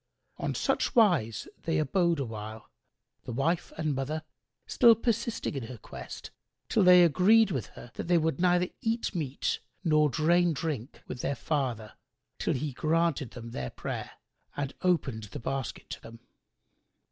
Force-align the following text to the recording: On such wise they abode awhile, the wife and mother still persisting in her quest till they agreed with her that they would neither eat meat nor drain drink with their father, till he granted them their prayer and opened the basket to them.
On 0.39 0.55
such 0.55 0.95
wise 0.95 1.47
they 1.61 1.77
abode 1.77 2.19
awhile, 2.19 2.71
the 3.25 3.31
wife 3.31 3.71
and 3.77 3.93
mother 3.93 4.23
still 4.65 4.95
persisting 4.95 5.53
in 5.53 5.67
her 5.67 5.77
quest 5.77 6.31
till 6.69 6.81
they 6.81 7.03
agreed 7.03 7.51
with 7.51 7.67
her 7.77 7.91
that 7.93 8.07
they 8.07 8.17
would 8.17 8.39
neither 8.41 8.69
eat 8.81 9.13
meat 9.13 9.59
nor 9.83 10.09
drain 10.09 10.53
drink 10.53 11.03
with 11.07 11.21
their 11.21 11.35
father, 11.35 11.93
till 12.39 12.55
he 12.55 12.73
granted 12.73 13.29
them 13.29 13.51
their 13.51 13.69
prayer 13.69 14.13
and 14.57 14.73
opened 14.81 15.25
the 15.25 15.39
basket 15.39 15.87
to 15.91 16.01
them. 16.01 16.19